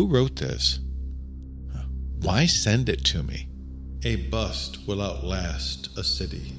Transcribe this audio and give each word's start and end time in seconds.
Who 0.00 0.06
wrote 0.06 0.36
this? 0.36 0.78
Why 2.22 2.46
send 2.46 2.88
it 2.88 3.04
to 3.04 3.22
me? 3.22 3.50
A 4.02 4.16
bust 4.16 4.78
will 4.86 5.02
outlast 5.02 5.90
a 5.98 6.02
city. 6.02 6.54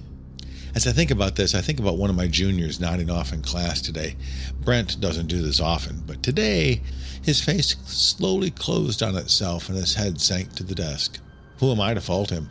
As 0.76 0.86
I 0.86 0.92
think 0.92 1.10
about 1.10 1.38
this, 1.38 1.56
I 1.56 1.62
think 1.62 1.80
about 1.80 1.98
one 1.98 2.12
of 2.12 2.16
my 2.16 2.28
juniors 2.28 2.80
nodding 2.80 3.10
off 3.10 3.34
in 3.34 3.42
class 3.42 3.82
today. 3.82 4.16
Brent 4.60 5.02
doesn't 5.02 5.26
do 5.26 5.42
this 5.42 5.60
often, 5.60 6.04
but 6.06 6.22
today 6.22 6.84
his 7.24 7.42
face 7.42 7.76
slowly 7.88 8.52
closed 8.52 9.02
on 9.02 9.16
itself 9.16 9.70
and 9.70 9.76
his 9.76 9.96
head 9.96 10.22
sank 10.22 10.54
to 10.54 10.64
the 10.64 10.76
desk. 10.76 11.18
Who 11.58 11.72
am 11.72 11.82
I 11.82 11.96
to 11.96 12.02
fault 12.02 12.30
him? 12.30 12.48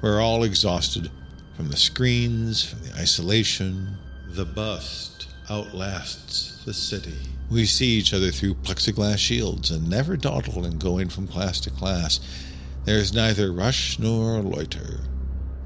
We're 0.00 0.22
all 0.22 0.44
exhausted 0.44 1.10
from 1.54 1.68
the 1.68 1.76
screens, 1.76 2.64
from 2.64 2.80
the 2.80 2.94
isolation. 2.94 3.98
The 4.28 4.46
bust 4.46 5.26
outlasts 5.50 6.64
the 6.64 6.72
city. 6.72 7.18
We 7.50 7.66
see 7.66 7.86
each 7.86 8.14
other 8.14 8.30
through 8.30 8.54
plexiglass 8.54 9.18
shields 9.18 9.70
and 9.70 9.90
never 9.90 10.16
dawdle 10.16 10.64
in 10.64 10.78
going 10.78 11.08
from 11.08 11.26
class 11.26 11.58
to 11.60 11.70
class. 11.70 12.20
There 12.84 12.98
is 12.98 13.12
neither 13.12 13.52
rush 13.52 13.98
nor 13.98 14.40
loiter. 14.40 15.00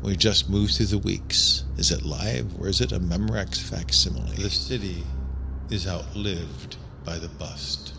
We 0.03 0.17
just 0.17 0.51
move 0.51 0.71
through 0.71 0.87
the 0.87 0.99
weeks. 0.99 1.65
Is 1.77 1.91
it 1.91 2.05
live 2.05 2.59
or 2.59 2.69
is 2.69 2.81
it 2.81 2.93
a 2.93 2.99
Memorex 2.99 3.59
facsimile? 3.59 4.37
The 4.37 4.51
city 4.51 5.05
is 5.71 5.87
outlived 5.87 6.77
by 7.05 7.19
the 7.19 7.29
bust. 7.29 7.94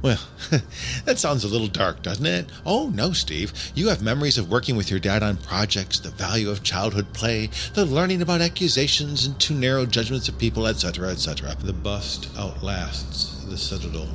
Well, 0.00 0.20
that 1.04 1.18
sounds 1.18 1.42
a 1.42 1.48
little 1.48 1.66
dark, 1.66 2.02
doesn't 2.02 2.24
it? 2.24 2.46
Oh, 2.64 2.88
no, 2.90 3.12
Steve. 3.12 3.52
You 3.74 3.88
have 3.88 4.00
memories 4.00 4.38
of 4.38 4.50
working 4.50 4.76
with 4.76 4.90
your 4.90 5.00
dad 5.00 5.24
on 5.24 5.38
projects, 5.38 5.98
the 5.98 6.10
value 6.10 6.50
of 6.50 6.62
childhood 6.62 7.12
play, 7.12 7.50
the 7.74 7.84
learning 7.84 8.22
about 8.22 8.40
accusations 8.40 9.26
and 9.26 9.38
too 9.40 9.54
narrow 9.54 9.86
judgments 9.86 10.28
of 10.28 10.38
people, 10.38 10.68
etc., 10.68 11.10
etc. 11.10 11.56
The 11.60 11.72
bust 11.72 12.28
outlasts 12.38 13.44
the 13.44 13.58
citadel. 13.58 14.08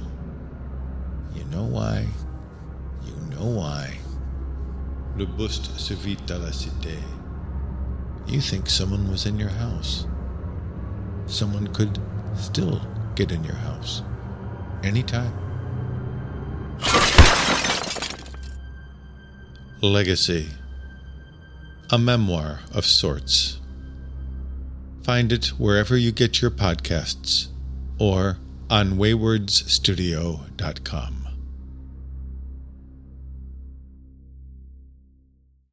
You 1.35 1.43
know 1.45 1.65
why? 1.65 2.07
You 3.05 3.35
know 3.35 3.45
why. 3.45 3.97
Le 5.17 5.25
buste 5.25 5.77
se 5.77 5.93
à 5.95 6.41
la 6.41 6.51
cité. 6.51 6.97
You 8.25 8.39
think 8.39 8.69
someone 8.69 9.11
was 9.11 9.25
in 9.25 9.37
your 9.37 9.49
house. 9.49 10.07
Someone 11.25 11.67
could 11.67 11.99
still 12.35 12.81
get 13.15 13.31
in 13.33 13.43
your 13.43 13.55
house. 13.55 14.01
Anytime. 14.81 15.33
Legacy. 19.81 20.47
A 21.89 21.99
memoir 21.99 22.59
of 22.73 22.85
sorts. 22.85 23.59
Find 25.03 25.33
it 25.33 25.47
wherever 25.59 25.97
you 25.97 26.11
get 26.11 26.41
your 26.41 26.51
podcasts 26.51 27.47
or 27.99 28.37
on 28.69 28.93
waywardsstudio.com. 28.93 31.22